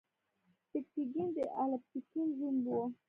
سبکتګین 0.69 1.27
د 1.35 1.37
الپتکین 1.61 2.27
زوم 2.37 2.55
و. 2.65 2.67